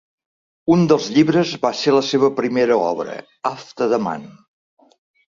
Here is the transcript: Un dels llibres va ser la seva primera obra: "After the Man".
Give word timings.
Un 0.75 0.85
dels 0.91 1.09
llibres 1.17 1.51
va 1.65 1.69
ser 1.81 1.93
la 1.95 2.01
seva 2.07 2.29
primera 2.39 2.77
obra: 2.85 3.17
"After 3.51 3.89
the 3.93 4.01
Man". 4.07 4.25